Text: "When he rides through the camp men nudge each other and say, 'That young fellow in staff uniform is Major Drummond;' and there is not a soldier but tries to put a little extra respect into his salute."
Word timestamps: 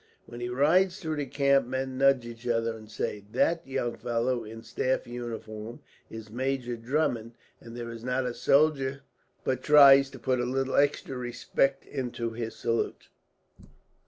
"When 0.25 0.41
he 0.41 0.49
rides 0.49 0.99
through 0.99 1.17
the 1.17 1.27
camp 1.27 1.67
men 1.67 1.99
nudge 1.99 2.25
each 2.25 2.47
other 2.47 2.75
and 2.75 2.89
say, 2.89 3.23
'That 3.31 3.67
young 3.67 3.95
fellow 3.97 4.43
in 4.43 4.63
staff 4.63 5.05
uniform 5.05 5.79
is 6.09 6.31
Major 6.31 6.75
Drummond;' 6.75 7.35
and 7.59 7.77
there 7.77 7.91
is 7.91 8.03
not 8.03 8.25
a 8.25 8.33
soldier 8.33 9.01
but 9.43 9.61
tries 9.61 10.09
to 10.09 10.17
put 10.17 10.39
a 10.39 10.43
little 10.45 10.73
extra 10.75 11.15
respect 11.15 11.85
into 11.85 12.31
his 12.31 12.55
salute." 12.55 13.09